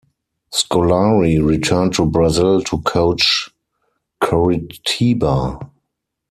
[0.51, 3.51] Scolari returned to Brazil to coach
[4.19, 5.69] Coritiba.